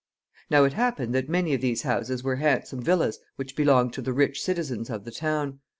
[0.49, 4.13] Now it happened that many of these houses were handsome villas which belonged to the
[4.13, 5.59] rich citizens of the town.